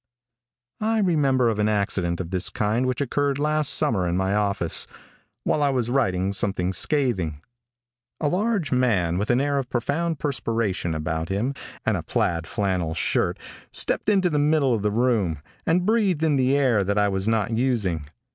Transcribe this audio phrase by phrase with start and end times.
[0.79, 4.87] I remember of an accident of this kind which occurred last summer in my office,
[5.43, 7.39] while I was writing something scathing.
[8.19, 11.53] A large map with an air of profound perspiration about him,
[11.85, 13.37] and a plaid flannel shirt,
[13.71, 15.37] stepped into the middle of the room,
[15.67, 18.07] and breathed in the air that I was not using.